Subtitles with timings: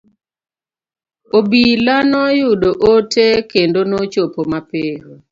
[1.37, 5.11] Obila noyudo ote kendo nochopo mapiyo.